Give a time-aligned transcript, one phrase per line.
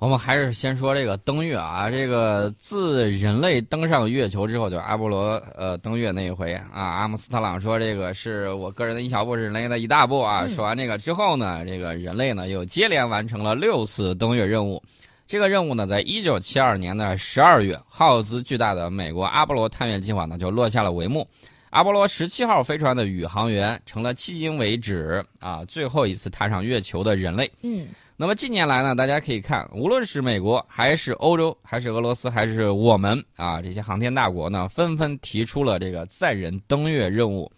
[0.00, 10.48] 我们还是先说这个登月啊，这个自人类登上月球之后，就阿波罗呃登月那一回啊，阿姆斯特朗说这个是我个人的一小步，是人类的一大步啊。
[10.48, 14.82] 说完这个之后呢，这个人类呢又接连完成了六次登月任务。
[15.26, 21.28] 这个任务呢，在一九七二年的十二月，耗资巨大的美国阿波罗探月计划呢就落下了帷幕。
[21.68, 27.50] 阿波罗十七号飞船的宇航员成了迄今为止啊最后一次踏上月球的人类。
[27.60, 27.86] 嗯。
[28.20, 37.50] 那么近年来呢，大家可以看，无论是美国还是欧洲，还是俄罗斯，还是我们啊，这些航天大国呢，纷纷提出了这个载人登月任务。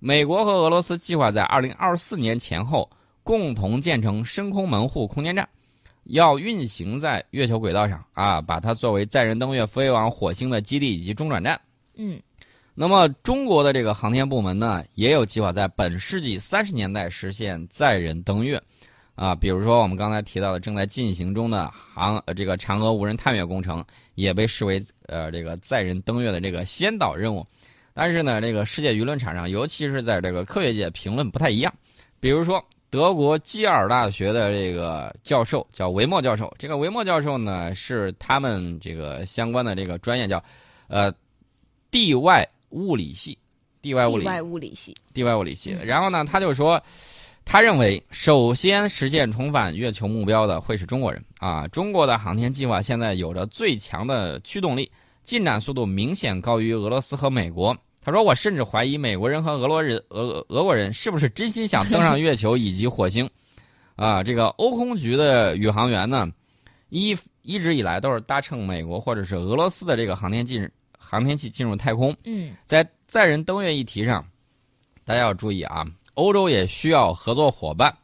[0.00, 2.86] 美国和俄罗斯计划在二零二四年前后
[3.22, 5.48] 共同建成深空门户空间站，
[6.04, 11.58] 要运行在月球轨道上啊，把它作为载人登月飞往火星的基地以及中转站。
[11.96, 12.20] 嗯，
[12.74, 18.62] 那么中国的这个航天部门呢，也有计划在本世纪三十年代实现载人登月。
[19.14, 23.84] 啊，比如说我们刚才提到的正在进行中的航呃这个嫦娥无人探月工程，
[24.14, 27.46] 也被视为呃这个载人登月的这个先导任务。
[27.92, 31.72] 但是呢，这个世界舆论场上，尤其是在这个科学界，评论不太一样。
[32.20, 40.42] 比如说，德国基尔大学的这个教授叫维默教授，这个维默教授呢是他们这个相关的这个专业叫
[40.88, 41.12] 呃
[41.90, 43.36] 地外物理系，
[43.82, 45.76] 地外物理，地外物理系，地外物理系。
[45.84, 46.82] 然后呢，他就说。
[47.44, 51.66] 他认为，首先实现重返月球目标的会是中国人啊！
[51.68, 54.90] 中国的航天计划现在有着最强的驱动力，
[55.24, 57.76] 进展速度明显高于俄罗斯和美国。
[58.00, 63.28] 他说：“我甚至怀疑美国人和俄罗人、俄俄国人是不是真心想登上月球以及火星。”
[63.94, 66.28] 啊，这个欧空局的宇航员呢，
[66.88, 70.68] 一一直以来都是搭乘美国或者是俄罗斯的这个航天进
[70.98, 72.16] 航天器进入太空。
[72.24, 74.24] 嗯，在载人登月议题上，
[75.04, 75.86] 大家要注意啊！
[76.14, 77.94] 欧洲也需要合作伙伴，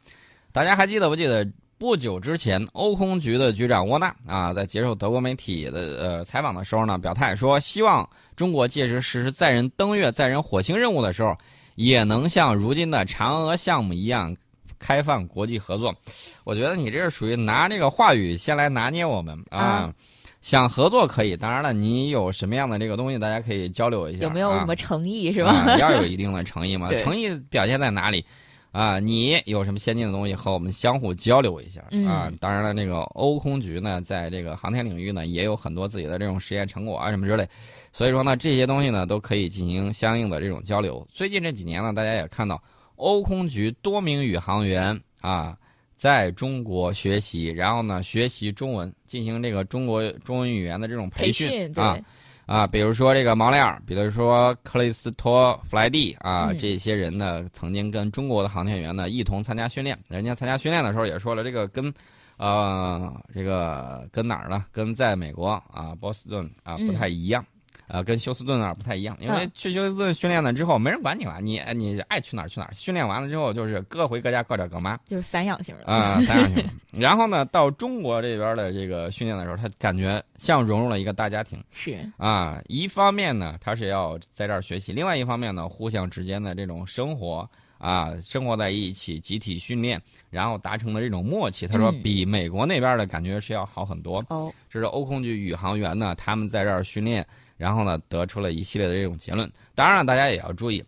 [0.51, 1.47] 大家还记得不记得？
[1.77, 11.33] 不久之前，欧空局的局长沃纳啊，在接受德国媒体的呃采访的时候呢，表态说，希望中国届时实施载人登月、载人火星任务的时候，
[11.75, 14.35] 也能像如今的嫦娥项目一样
[14.77, 15.95] 开放国际合作。
[16.43, 19.93] 我觉得你这是属于拿这个话语先来拿捏我们啊。
[20.41, 24.23] 想合作可以，当然了，你有什么样的这个东西，大家可以交流一下。
[24.23, 25.75] 有没有什么诚意是吧？
[25.77, 26.89] 要有一定的诚意嘛。
[26.97, 28.23] 诚意表现在哪里？
[28.71, 32.31] 啊，你有什么先进的东西和我们相互交流一下啊？
[32.39, 37.47] 当然了，那个欧空局呢，在这个航天领域呢，也有很多自己的这种实验成果啊什么之类。
[37.91, 41.05] 所以说呢，这些东西呢，都可以进行相应的这种交流。
[41.11, 42.61] 最近这几年呢，大家也看到，
[42.95, 45.57] 欧空局多名宇航员啊。
[45.99, 51.99] 在中国学习，然后呢，学习中文，进行这个中国中文语言的这种培训啊
[52.45, 59.99] 啊，比如说这个毛雷尔，比如说克里斯托弗莱蒂啊，这些人呢，曾经跟中国的航天员呢一同参加训练。
[60.07, 61.93] 人家参加训练的时候也说了，这个跟
[62.37, 64.65] 呃这个跟哪儿呢？
[64.71, 67.45] 跟在美国啊波士顿啊不太一样。
[67.89, 72.73] 呃，跟休斯顿那儿不太一样，因为去休斯顿训练了之后，没人管你了，你你爱去哪儿去哪儿。
[72.75, 76.63] 训练完了之后，就是各回各家，各找各妈，就是散养型的啊，散养型。
[76.91, 81.59] 然后呢，到中国这边的这个训练的时候，他感觉像融入了一个大家庭。
[81.73, 94.23] 是啊，一方面呢，他是要在这儿学习；，另外一方面呢，互相之间的这种生活啊，生活在一起，集体训练，然后达成的这种默契，他说比美国那边的感觉是要好很多。
[94.29, 97.25] 哦，这是欧空局宇航员呢，他们在这儿训练。
[97.59, 99.51] 然后呢，得出了一系列的这种结论。
[99.75, 100.81] 当然了，大家也要注意，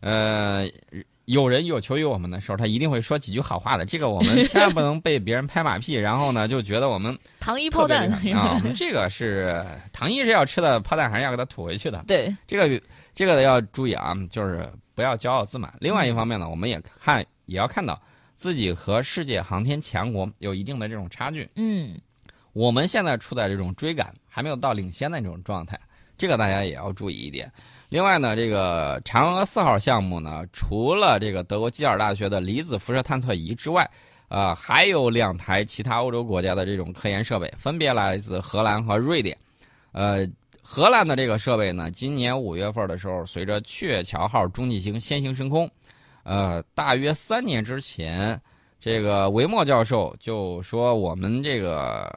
[0.00, 0.68] 呃，
[1.24, 3.86] 有人有求于我们的时候，他一定会说几句好话的。
[3.86, 8.06] 这个我们千万不能被别人拍马屁，然后呢，就觉得我们 糖衣炮弹
[8.36, 12.04] 啊，我们这个是糖衣是要吃的，炮弹还是要给它吐回去的。
[12.06, 12.82] 对，这个
[13.14, 15.72] 这个要注意啊，就是不要骄傲自满。
[15.80, 17.98] 另外一方面呢，我们也看也要看到
[18.34, 21.48] 自己和世界航天强国有一定的这种差距。
[21.54, 21.98] 嗯，
[22.52, 25.80] 我们现在处在这种追赶，还没有到领先的这种状态。
[26.16, 27.50] 这个大家也要注意一点。
[27.90, 33.88] 另外呢，这个嫦娥四号项目呢，除了这个德国基尔大学的离子辐射探测仪之外，
[34.28, 39.36] 呃，还有两台其他欧洲国家的这种科研设备，分别来自荷兰和瑞典。
[39.92, 40.26] 呃，
[40.60, 45.70] 荷兰的这个设备呢，今年五月份的时候，随着鹊桥号中继星先行升空。
[46.24, 48.40] 呃，大约三年之前，
[48.80, 52.10] 这个维莫教授就说我们这个。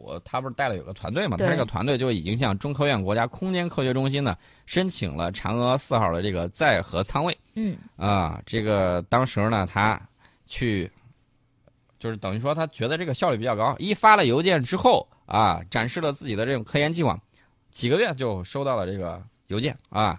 [0.00, 1.36] 我他不是带了有个团队嘛？
[1.36, 7.36] 他这个团队就已经向中科院国家空间科学中心呢申请了嫦娥四号的这个载荷舱位。
[7.54, 10.00] 嗯啊，这个当时呢，他
[10.46, 10.90] 去
[11.98, 17.18] 就是等于说他觉得这个效率比较高，一发了邮件之后啊，展示了自己的这种科研计划，
[17.70, 20.18] 几个月就收到了这个邮件啊，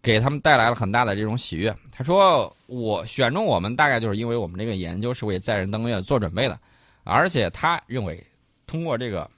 [0.00, 1.74] 给他们带来了很大的这种喜悦。
[1.90, 6.56] 他说：“我选中我们大概就是因为我们这个研究是为载人登月做准备的，
[7.02, 8.24] 而且他认为。”
[8.72, 9.28] 通过这个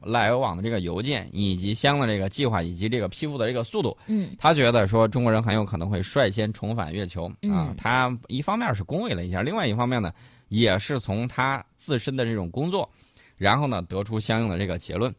[0.00, 7.74] 来往的这个邮件，以及相应的这个计划，以及这个批复的这个速度，嗯他觉得说中国人很有可能会率先重返月球啊嗯。
[7.78, 10.12] 他一方面是恭维了一下，另外一方面呢，
[10.48, 12.86] 也是从他自身的这种工作，
[13.38, 15.12] 然后呢得出相应的这个结论。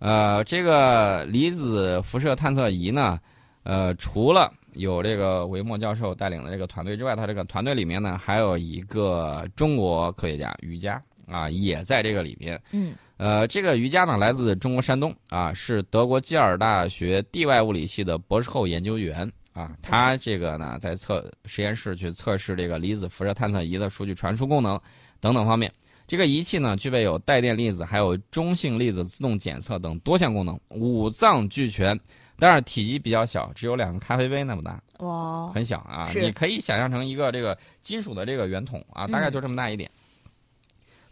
[0.00, 3.20] 呃，这个离子辐射探测仪呢，
[3.62, 12.60] 呃，除了有这个维莫教授带领的这个团队之外，他这个团队里面呢，还有一个中国科学家于佳啊，也在这个里面。
[12.72, 19.76] 嗯呃，这个瑜伽呢，来自中国山东啊，是德国基尔大学地外物理系的博士后研究员啊。
[19.82, 24.78] 他这个呢，在测实验室去测试这个离子辐射探测仪的数据传输功能
[25.18, 25.72] 等等方面。
[26.06, 31.98] 这个仪器呢，具备有带电粒子、还有中性粒子自动检测等多项功能，五脏俱全。
[32.38, 36.12] 但是体积比较小，只有两个咖啡杯那么大，哇，很小啊。
[36.14, 39.90] 你可以想象成一个这个金属的这个圆筒啊，大概嗯就这么大一点。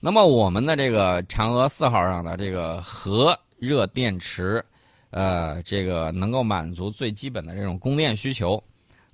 [0.04, 4.62] 那么我们的这个嫦娥四号上的这个核热电池，
[5.08, 8.62] 呃，这个能够满足最基本的这种供电需求，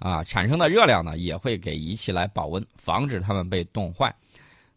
[0.00, 4.12] 啊，产生的热量呢也会给仪器来保温，防止它们被冻坏。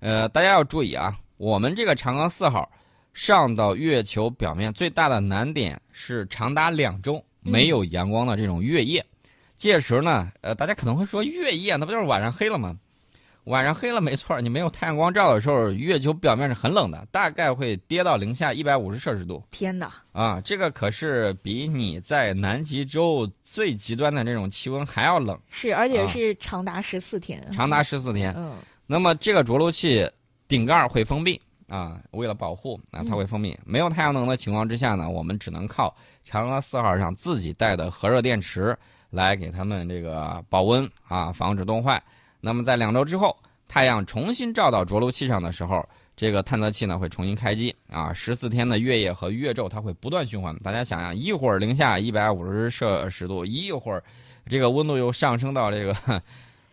[0.01, 2.71] 呃，大家要注意啊，我们这个嫦娥四号
[3.16, 9.04] 上到月球表面最大的难点是长达两周没有阳光的这种月夜。
[9.57, 12.77] 届时呢，呃，大家可能会说月夜那不就是晚上黑了吗？
[13.45, 19.92] 晚上黑了没错，你没有太阳光照的时候，月球表面是很冷的，大概会跌到零下一百五十摄氏度天哪！
[20.13, 20.42] 啊！
[20.45, 28.34] 这个可是比你在南极洲最极端的这种气温还要冷，是，而且啊是长达十四天，长达十四天。
[28.38, 28.56] 嗯
[28.86, 30.10] 那么这个着陆器
[30.48, 33.57] 顶盖会封闭啊，为了保护啊，它会封闭。
[33.66, 35.94] 没有太阳能的情况之下呢，我们只能靠
[36.30, 38.78] 嫦娥四号上自己带的核热电池
[39.10, 42.01] 来给它们这个保温啊，防止冻坏。
[42.45, 43.34] 那么在两周之后，
[43.69, 50.54] 太阳重新照到着陆器上的时候，这个探测器呢会重新开机啊，十四天的月夜和月昼它会不断循环。
[50.57, 54.04] 大家想想，一会儿零下一百五十摄氏度，一会儿
[54.50, 55.95] 这个温度又上升到这个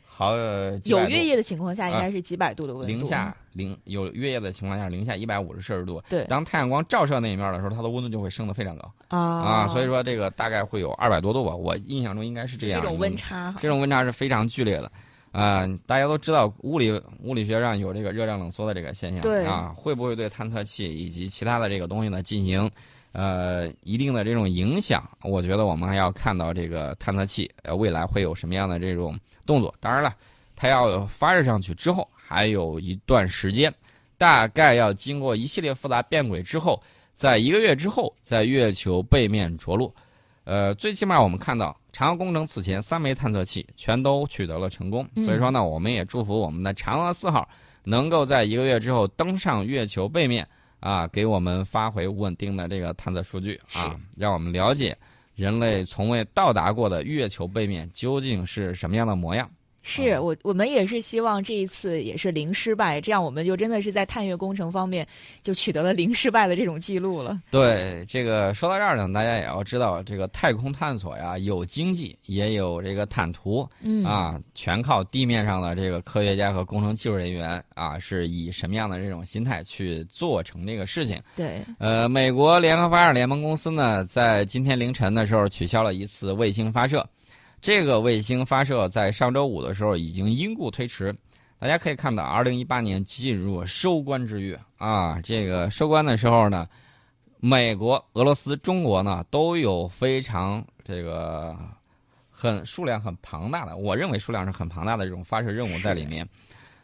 [0.05, 2.89] 好有月夜的情况下，应啊该是几百度的温度。
[2.89, 6.03] 零下零有月夜的情况下，零下一百五十摄氏度。
[6.09, 12.83] 对当太阳光照射那一面的时候，它的温度就会升得非常高啊啊，所以说这个大概会有二百多度吧，我印象中应该是这样。
[12.83, 14.91] 这种温，差，这种温差是非常剧烈的。
[15.33, 16.91] 啊、大家都知道物理
[17.23, 22.69] 物理学上有这个热量冷缩的这个现象，对啊，会不会对探测器以及其他的这个东西呢进行
[23.13, 25.09] 呃一定的这种影响？
[25.23, 29.17] 我觉得我们还要看到这个探测器呃未来会有什么样的这种
[29.47, 29.73] 动作。
[29.79, 30.15] 当然了，
[30.57, 33.73] 它要发射上去之后还有一段时间，
[34.19, 36.83] 大概要经过一系列复杂变轨之后，
[37.15, 39.95] 在一个月之后在月球背面着陆。
[40.45, 47.49] 呃，最起码我们看到嫦娥工程此前三枚探测器全都取得了成功，嗯所以说呢，我们也祝福我们的嫦娥四号
[47.85, 50.47] 能够在一个月之后登上月球背面
[50.81, 54.97] 啊，给我们发回稳定的这个探测数据啊，让我们了解
[55.35, 59.49] 人类从未到达过的月球背面究竟是什么样的模样。
[59.83, 65.07] 是我我们也是希望这一次也是零失败，这样我们就真的是在探月工程方面
[65.43, 67.41] 就取得了零失败的这种记录了。
[67.51, 81.19] 对这个说到这儿呢，大家也要知道，这个太空探索呀，有经济，也有这个坦途，嗯啊，全靠地面上的这个科学家和工程技术人员啊，是以什么样的这种心态去做成这个事情？
[81.35, 87.05] 对，呃，美国联合发射联盟公司呢，在今天凌晨的时候取消了一次卫星发射。
[87.61, 91.15] 这个卫星发射在上周五的时候已经因故推迟。
[91.59, 95.21] 大家可以看到，二零一八年进入收官之月啊。
[95.21, 96.67] 这个收官的时候呢，
[97.39, 101.55] 美国、俄罗斯、中国呢都有非常这个
[102.31, 106.27] 很数量很庞大的，我认为数量是很庞大的这种发射任务在里面。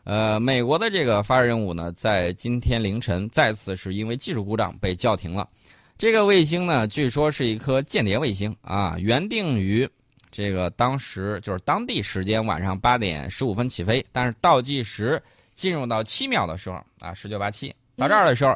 [0.05, 5.49] 呃，美国的这个发射任务呢，在今天凌晨再次是因为技术故障被叫停了。
[5.97, 9.89] 这个卫星呢，据说是一颗间谍卫星啊，原定于
[10.31, 15.23] 这个当时就是当地时间晚上八点十五分起飞，但是倒计时
[15.55, 18.55] 进入到七秒的时候啊，十九八七到这儿的时候，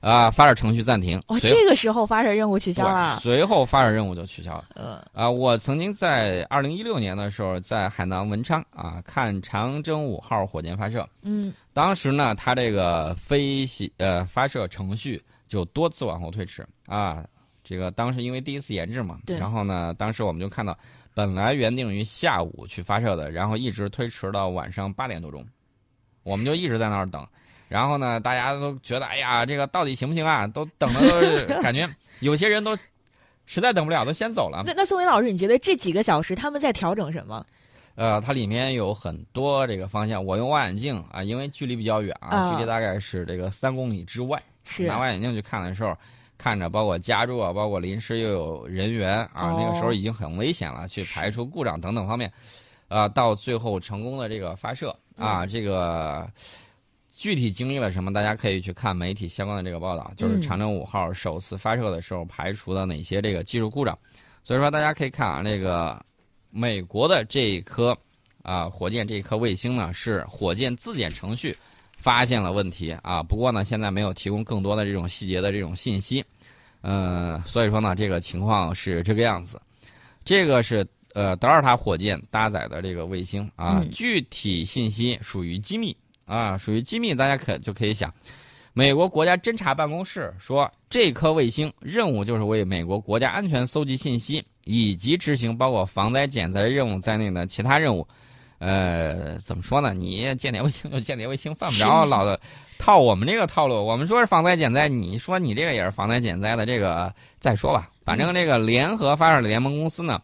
[0.00, 3.20] 啊，发射程序暂停，哦，这个时候发射任务取消了。
[3.20, 4.64] 随后发射任务就取消了。
[4.74, 17.24] 呃，啊，我曾经在二零一六年的时候，在海南文昌啊看长征五号火箭发射，嗯，当时呢，它这个飞行呃发射程序就多次往后推迟啊。
[17.64, 20.76] 这个当时因为第一次研制嘛，对然后呢，当时我们就看到，
[21.14, 25.46] 本来原定于下午去发射的，然后一直推迟到晚上八点多钟，
[26.22, 27.26] 我们就一直在那儿等。
[27.68, 30.46] 然后呢，大家都觉得，哎呀，这个到底行不行啊？
[30.46, 31.88] 都等的都是 感觉
[32.20, 32.76] 有些人都
[33.46, 34.62] 实在等不了，都先走了。
[34.66, 37.44] 那那宋伟老师，你觉得这几个小时他们在调整什么？
[37.94, 44.42] 呃，它里面有很多这个方向，我用望远镜啊，因为距离比较远啊，啊距离大概是这个三公里之外。
[44.64, 45.94] 是拿望远镜去看的时候，
[46.38, 52.32] 看着包括加注啊，包括临时又有人员啊，哦那个时候已经很危险了，去排除故障等等方面，
[52.88, 55.26] 啊，到最后成功的这个发射嗯。
[55.26, 56.28] 啊，这个
[57.14, 60.42] 具体经历了什么，大家可以去看媒体相关的这个报道，就是嗯。
[60.42, 63.96] 长征五号首次发射的时候排除了哪些这个技术故障，
[64.42, 66.04] 所以说大家可以看啊，那个
[66.50, 67.96] 美国的这一颗
[68.42, 71.56] 啊火箭这一颗卫星呢是火箭自检程序。
[72.02, 76.24] 发现了问题啊，不过呢，现在没有提供更多的这种细节的这种信息，
[76.80, 79.62] 呃，所以说呢，这个情况是这个样子。
[80.24, 88.12] 这个是呃德尔塔火箭搭载的这个卫星啊，嗯具体信息属于机密啊，属于机密，大家可就可以想，
[88.72, 98.04] 美国国家侦察办公室说，这颗卫星任务就是为美国国家安全搜集信息，以及执行包括防灾减灾任务在内的其他任务。
[98.62, 99.92] 呃，怎么说呢？
[99.92, 102.40] 你间谍卫星就间谍卫星，犯不着老的
[102.78, 103.74] 套我们这个套路。
[103.84, 107.90] 我们说是防灾减灾，你说你这个也是防灾减灾的，这个再说吧。
[108.04, 110.22] 反正这个联合发射联盟公司呢，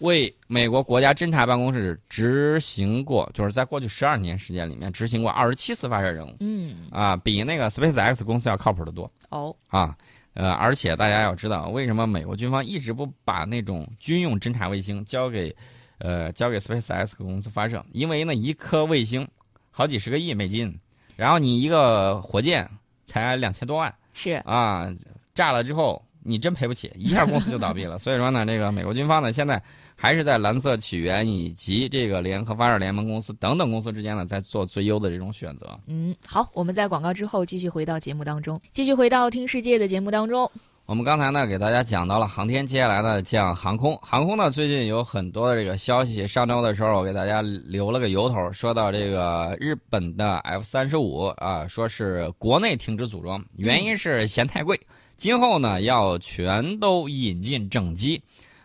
[0.00, 9.96] 为美国国家侦察办公室执行过，就是在过去十二年时间里面执行过二十七次发射任务嗯，啊，比那个 SpaceX 公司要靠谱的多哦，啊。
[10.34, 15.52] 呃，而且大家要知道，为什么美国军方一直不把那种军用侦察卫星交给，
[15.98, 17.84] 呃，交给 SpaceX 公司发射？
[17.92, 19.26] 因为呢，一颗卫星
[19.70, 20.78] 好几十个亿美金，
[21.16, 22.68] 然后你一个火箭
[23.06, 24.92] 才两千多万是啊，
[25.34, 27.98] 炸了之后你真赔不起，一下公司就倒闭了。
[28.00, 29.62] 所以说呢，这个美国军方呢，现在
[29.96, 35.78] 还是在蓝色起源以及这个联合发射联盟公司等等公司之间呢，在做最优的这种选择。
[35.86, 40.50] 嗯，好，我们在广告之后继续回到节目当中，继续回到听世界的节目当中。
[40.88, 43.94] 我们刚才呢给大家讲到了航天，接下来呢讲航空。
[43.98, 54.80] 航空呢最近有很多的这个消息，上周的时候我给大家留了个由头，说到这个日本的 F 三十五啊，说是国内停止组装，原因是嫌太贵，
[55.18, 58.18] 今后呢要全都引进整机。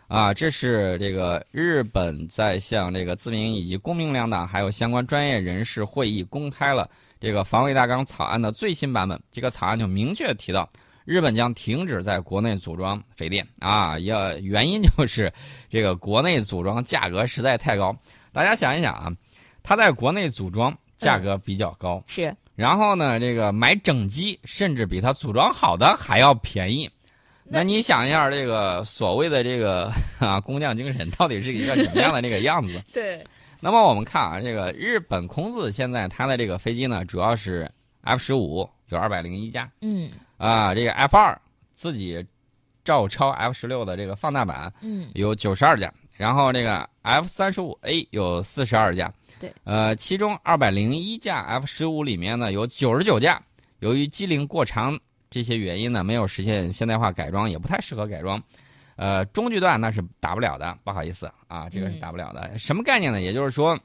[0.07, 6.89] 啊，这是这个日本在向这个自民以及公明两党还有相关专业人士会议公开了
[7.19, 9.21] 这个防卫大纲草案的最新版本。
[9.29, 10.69] 这个草案就明确提到，
[11.05, 15.31] 日本将停止在国内组装飞电啊，要原因就是
[15.69, 17.95] 这个国内组装价格实在太高。
[18.31, 19.11] 大家想一想啊，
[19.61, 26.89] 它在国内组装价格比较高，是然后呢，这个买整机甚至比它组装好的还要便宜。
[27.45, 32.81] 那那你想一下，这个所谓的这个 啊工匠精神到底是一个什么样的这个样子？
[32.93, 33.23] 对，
[33.59, 37.69] 那么我们看啊，这个日本空自现在它的这个飞机呢，主要是
[38.01, 41.39] F 十五有二百零一架嗯啊，这个 F 二
[41.75, 42.25] 自己
[42.83, 53.41] 照抄 F 十六的这个放大版嗯有九十二架，然后这个 F 三十五 A 有四十二架，对，呃，其中二百零一架 F 十五里面呢有九十九架，
[53.79, 54.99] 由于机龄过长
[55.29, 58.41] 这些原因呢，没有实现现代化改装，也不太适合改装。
[58.95, 62.59] 呃，中距段那是打不了的，不好意思啊，这个是嗯打不了的。
[62.59, 63.19] 什么概念呢？
[63.19, 63.77] 也就是说，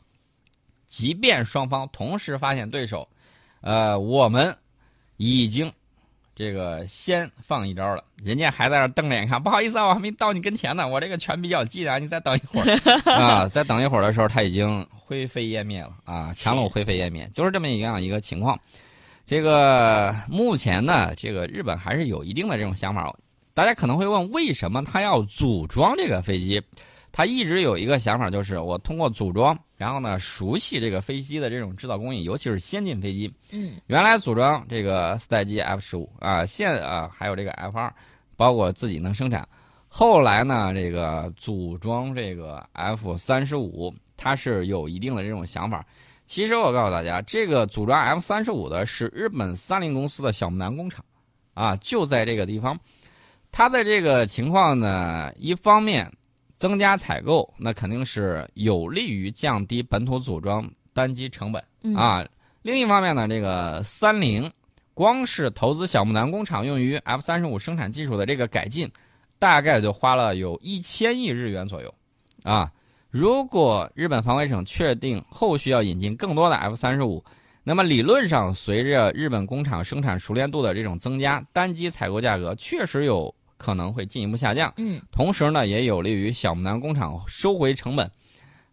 [0.86, 3.08] 即便双方同时发现对手，
[3.62, 4.54] 呃，我们
[5.16, 5.72] 已经
[6.38, 18.56] 这个先放一招了，人家还在那瞪着眼看，不好意思啊，我还没到你跟前呢，我这个拳比较近啊，你再等一会儿啊，再等一会儿的时候，他已经灰飞烟灭了啊，强弩灰飞烟灭，就是这么一样一个情况。
[19.26, 23.12] 这个目前呢，这个日本还是有一定的这种想法。
[23.52, 26.62] 大家可能会问，为什么他要组装这个飞机？
[27.18, 33.28] 他一直有一个想法，就是我通过组装，然后呢，熟悉这个飞机的这种制造工艺，尤其是先进飞机。
[33.50, 37.92] 嗯原来组装这个四代机 F 十五啊，现啊还有这个 F 二，
[38.36, 39.44] 包括自己能生产。
[39.88, 45.84] 后来呢，这个组装这个 F 三十五，它是有一定的这种想法。
[46.24, 51.04] 其实我告诉大家，这个组装 F 三十五的是日本三菱公司的小木南工厂，
[51.54, 52.78] 啊，就在这个地方。
[53.50, 56.08] 它的这个情况呢，一方面
[56.58, 61.64] 增加采购，那肯定是有利于降低本土组装单机成本。
[61.82, 62.26] 嗯啊，
[62.60, 64.50] 另一方面呢，这个三菱
[64.92, 68.90] 光是投资小木南工厂用于 F 三十五生产技术的这个改进，
[69.38, 71.94] 大概就花了有一千亿日元左右，
[72.42, 72.70] 啊，
[73.08, 77.24] 如果日本防卫省确定后续要引进更多的 F 三十五，
[77.62, 84.72] 那么理论上随着日本工厂生产熟练度的这种增加，单机采购价格确实有可能会进一步下降。
[84.78, 88.10] 嗯同时呢，也有利于小木南工厂收回成本，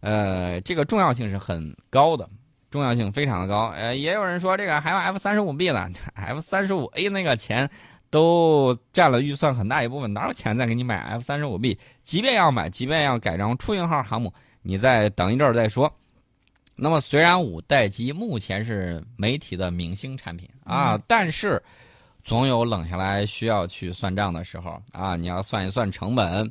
[0.00, 2.26] 呃，这个重要性是很高的，
[2.70, 3.66] 重要性非常的高。
[3.76, 7.68] 呃，也有人说这个还有 F 三十五 B 呢， F 三十五 A 那个钱
[8.08, 11.78] 都占了预算很大一部分，哪有钱再给你买 F 三十五 B？
[12.02, 15.92] 即便要买，即便要改装出云号航母，你再等一阵儿再说。
[16.78, 21.60] 那么，虽然五代机目前是媒体的明星产品啊，嗯但是
[22.26, 25.14] 总有冷下来需要去算账的时候啊！
[25.14, 26.50] 你要算一算成本。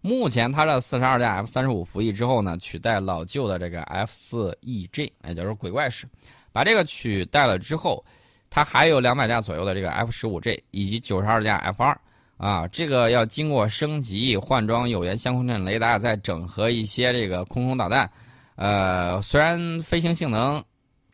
[0.00, 6.08] 目前它的四十二架 F 三十五服役之后呢，取代老旧的这个 F 四 EG，也就是鬼怪式，
[6.52, 8.02] 把这个取代了之后，
[8.48, 12.00] 它还有两百架左右的这个 F 十五 G 以及九十二架 F 二
[12.38, 18.10] 啊，这个要经过升级、换装有源相控阵雷达，再整合一些这个空空导弹。
[18.56, 20.64] 呃，虽然飞行性能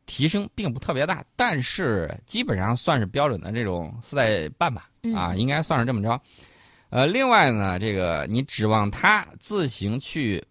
[0.06, 6.20] 提升并不特别大，但是基本上算是标准的这种四代半吧，啊，应该算是这么着。
[6.88, 10.42] 呃，另外呢，这个你指望它自行去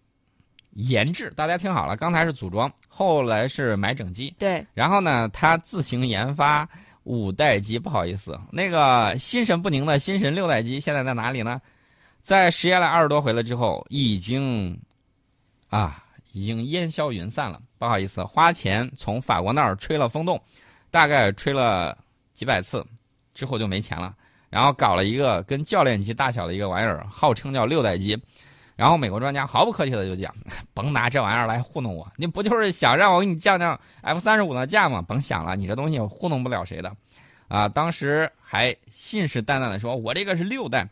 [0.72, 6.68] 研制，大家听好了，刚才是组装，后来是买整机，对，然后呢，它自行研发
[7.04, 11.60] 五代机，不好意思，那个心神不宁的心神六代机现在在哪里呢？
[12.22, 14.78] 在实验了二十多回了之后，已经
[15.70, 20.40] 啊，已经烟消云散了，不好意思，花钱从法国那儿吹了风洞，
[20.90, 21.96] 大概吹了
[22.34, 22.84] 几百次
[23.34, 24.14] 之后就没钱了。
[24.48, 28.18] 然后搞了一个跟教练机大小的一个玩意儿，号称叫六代机。
[28.76, 30.34] 然后美国专家毫不客气的就讲
[30.74, 35.02] ：“甭拿这玩意儿来糊弄我，你不就是想让我给你降降 F 三十五的价吗？
[35.02, 36.94] 甭想了，你这东西糊弄不了谁的。”
[37.48, 40.88] 啊，当时还信誓旦旦的说：“我这个是六代，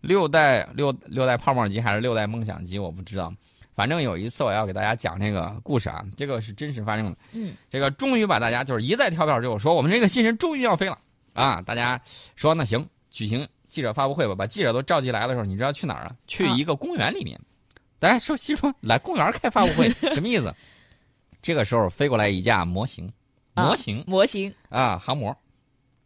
[0.00, 3.32] 六代六六代泡沫机还是六代梦想机，我不知道。
[3.76, 7.16] 反正有一次我要给大家讲这个故事啊，这个是真实发生的。
[7.32, 10.98] 嗯，这个终于把大家就是一再跳票之后说，我们这个新人终于要飞了。”
[11.34, 11.60] 啊！
[11.66, 12.00] 大家
[12.34, 14.34] 说那行，举行记者发布会吧。
[14.34, 16.16] 把记者都召集来的时候，你知道去哪儿啊？
[16.26, 17.38] 去一个公园里面。
[17.98, 20.50] 大家说心说来公园开发布会 什么意思？
[21.42, 23.12] 这个时候飞过来一架模型，
[23.54, 25.36] 模型，模型啊，航模。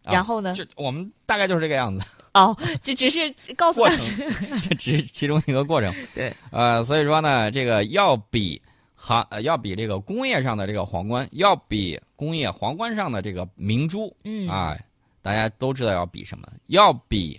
[0.04, 0.52] 然后呢？
[0.52, 2.04] 就我们大概就是这个样子。
[2.34, 3.98] 哦，这只是告诉过程，
[4.62, 5.94] 这只是其中一个过程。
[6.14, 6.32] 对。
[6.50, 8.60] 呃，所以说呢，这个要比
[8.94, 14.78] 航，要比这个工业上的这个皇冠，要比工业皇冠上的这个明珠，嗯啊。
[15.22, 16.48] 大家都知道要比什么？
[16.68, 17.38] 要比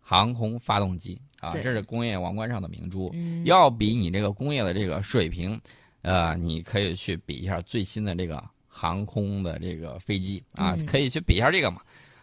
[0.00, 3.14] 航空发动机啊，这是工业王冠上的明珠。
[3.44, 5.60] 要比你这个工业的这个水平，
[6.00, 11.80] 呃，你可以去比一下最新的这个航空的这个飞机啊，可以去比一下这个嘛。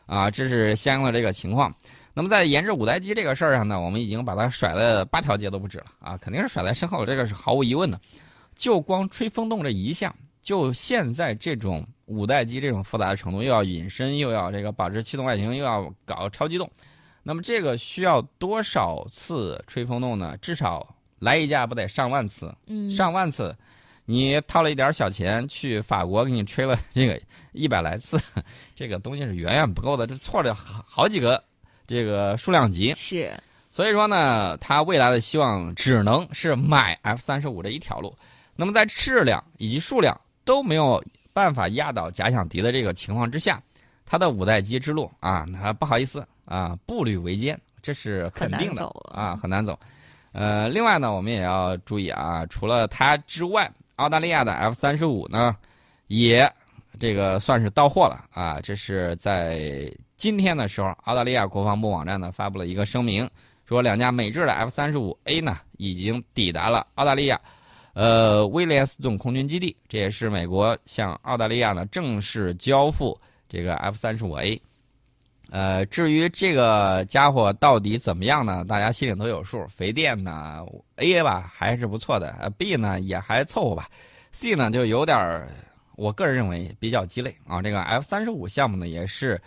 [0.09, 1.73] 啊，这是相应的这个情况。
[2.13, 8.01] 那么在研制五代机这个事儿上呢，我们已经把它甩了八条街都不止了啊，肯定是甩在身后，这个是毫无疑问的。
[8.55, 11.87] 就光吹风洞这一项，就现在这种。
[12.09, 16.67] 五代机这种复杂的程度，又要隐身，又要这个保持气动外形，又要搞超机动，
[17.21, 20.35] 那么这个需要多少次吹风洞呢？
[20.41, 22.51] 至少来一架不得上万次？
[22.65, 23.55] 嗯，上万次，
[24.09, 28.19] 你掏了一点小钱去法国给你吹了 这个一百来次，
[28.73, 31.43] 这个东西是远远不够的，这错了好好几个
[31.85, 32.95] 这个数量级。
[32.97, 33.31] 是，
[33.69, 38.17] 所以说呢，他未来的希望只能是买 F 三十五这一条路。
[38.55, 41.03] 那么在质量以及数量都没有。
[41.31, 43.61] 办法压倒假想敌的这个情况之下，
[44.05, 49.79] 他的五代机之路啊，那不好意思啊，步履维艰，这是肯定的啊，很难走。
[50.33, 55.55] 呃，另外呢，我们也要注意啊，除了它之外，澳大利亚的 F 三十五呢，
[56.07, 56.49] 也
[56.97, 58.59] 这个算是到货了啊。
[58.61, 63.29] 这是在今天的时候，澳大利亚国防部网站呢发布了一个声明，
[63.65, 67.39] 说两架美制的 F 三十五 A 呢已经抵达了澳大利亚。
[67.93, 74.61] 呃，威廉斯顿空军基地，这也是美国向澳大利亚呢正式交付这个 F 三十五 A。
[75.51, 78.63] 呃，至于这个家伙到底怎么样呢？
[78.65, 79.65] 大家心里都有数。
[79.67, 80.65] 肥电呢
[80.97, 83.89] ，A 吧还是不错的，B 呢也还凑合吧
[84.31, 85.47] ，C 呢就有点
[85.95, 87.61] 我个人认为比较鸡肋啊。
[87.61, 89.41] 这个 F 三十五项目呢，也是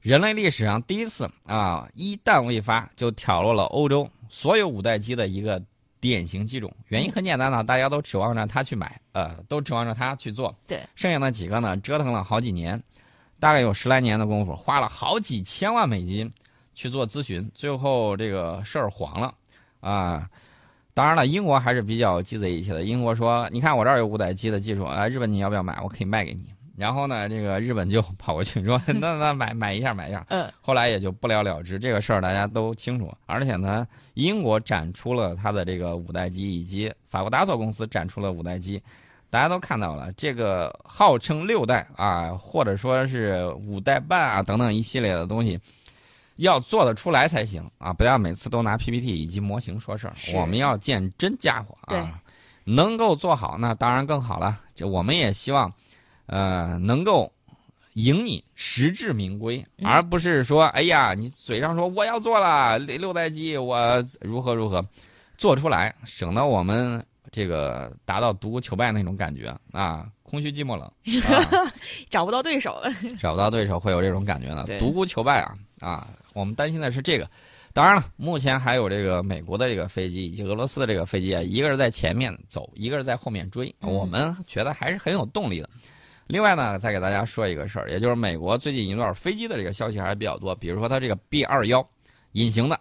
[0.00, 5.62] 人类历史上第一次啊，一弹未发就挑落了欧洲所有五代机的一个。
[6.02, 10.52] 典型机种，原因很简单呢，大家都指望着它去买，呃，都指望着它去做。
[10.66, 12.82] 对，剩下那几个呢，折腾了好几年，
[13.42, 16.32] 大概有十来年的功夫，花了好几千万美金
[16.76, 19.34] 去做咨询，最后这个事儿黄了，
[19.80, 20.30] 啊，
[20.94, 22.84] 当然了，英国还是比较鸡贼一些的。
[22.84, 25.76] 英国说，你看我这儿有五代机的技术，啊，日本你要不要买？
[25.82, 26.44] 我可以卖给你。
[26.76, 31.80] 然后呢，这个日本就跑过去说：“那那买买一下，买一下。”嗯，后来也就不了了之。
[31.80, 33.12] 这个事儿大家都清楚。
[33.26, 38.80] 而且呢，英国展出了它的这个五代机，以及法国达索公司展出了五代机，
[39.32, 40.12] 大家都看到了。
[40.12, 45.58] 这个号称六代啊，或者说是五代半啊等等一系列的东西，
[46.36, 47.94] 要做得出来才行啊！
[47.94, 52.20] 不要每次都拿 PPT 以及模型说事儿，我们要见真家伙啊！
[52.64, 54.60] 能够做好那当然更好了。
[54.74, 55.72] 就我们也希望。
[56.26, 57.30] 呃，能够
[57.94, 64.82] 赢你实至名归，而不是说，哎呀，你嘴上说我要做了六代机，我如何如何，
[65.36, 70.82] 做出来，省得我们这个达到独孤求败那种感觉啊，空虚寂寞冷，
[71.26, 71.72] 啊、
[72.10, 72.92] 找不到对手了。
[73.18, 74.66] 找不到对手会有这种感觉呢。
[74.78, 76.08] 独孤求败啊啊！
[76.34, 77.28] 我们担心的是这个。
[77.74, 85.70] 当然了，目前还有这个美国的这个飞机以及俄罗斯的这个飞机啊，一个是在前面走，一个是在后面追，嗯我们觉得还是很有动力的。
[86.26, 91.82] 另外呢，再给大家说一个事儿，也就是美国最近一段飞机的这个消息还是比较多，比如说它这个 B 二幺
[92.32, 92.78] 隐形的，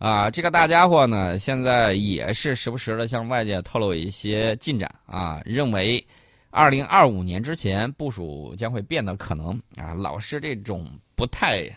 [0.00, 6.02] 啊，这个大家伙呢，现在也是时不时的向外界透露一些进展啊，认为
[6.48, 11.68] 二零二五年之前部署将会变得可能啊，老是这种不太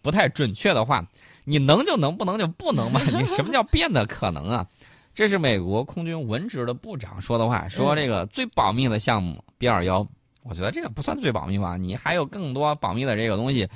[0.00, 1.04] 不太准确的话，
[1.42, 3.00] 你能就能，不能就不能嘛？
[3.02, 4.64] 你什么叫变得可能啊？
[5.12, 10.06] 这是美国空军文职的部长说的话，说这个最保密的项目 B 二幺，
[10.44, 13.68] 我觉得这个不算最保密吧，你还有更多保密的这个东西。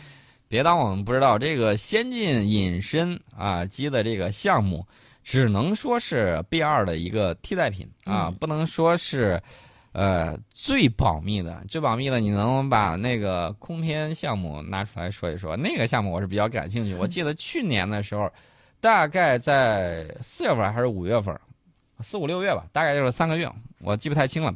[0.51, 4.85] 别当我们不知道，这个先进隐身啊机的这个项目，
[5.23, 9.41] 只能说是 B 二的一个替代品啊，嗯不能说是，
[9.93, 11.63] 呃，最保密的。
[11.69, 15.57] 最保密的，你能把那个空天项目拿出来说一说？
[15.57, 16.97] 那个项目我是比较感兴趣。
[16.97, 18.29] 我记得去年的时候，
[18.81, 21.33] 大概在四月份还是五月份，
[22.01, 24.53] 四五六月吧，大概就是三个月，我记不太清了。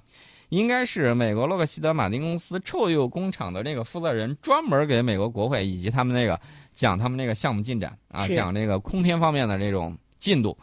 [0.54, 6.40] 应该是美国洛克希德马丁公司臭鼬工厂的这个负责人专门给美国国会以及他们那个
[6.72, 10.56] 讲他们那个项目进展啊，讲这个空天方面的这种进度，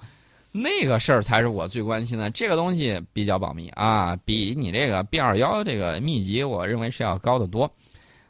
[0.52, 2.30] 那个事儿才是我最关心的。
[2.30, 7.70] 这个东西比较保密啊，比你这个 B 二幺这个秘籍，我认为是要高得多。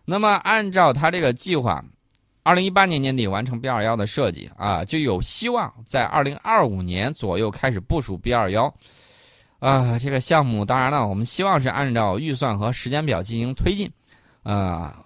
[0.04, 1.84] 那么按照他这个计划，
[2.44, 8.74] 二零一八年年底完成 B 二幺的设计啊，就有希望在二零二五年左右开始部署 B 二幺。
[9.62, 13.88] 啊，这个项目当然了，我们希望是按照预算和时间表进行推进。
[14.42, 15.06] 啊，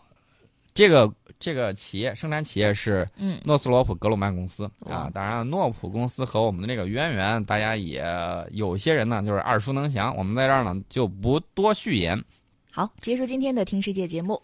[0.73, 5.11] 这个这个企业生产企业是嗯，诺斯罗普格鲁曼公司啊。
[5.13, 8.01] 当然了，诺普公司和我们的这个渊源，大家也
[8.51, 10.15] 有些人呢就是耳熟能详。
[10.15, 12.17] 我们在这儿呢就不多续言。
[12.71, 14.41] 好，结束今天的听世界节目。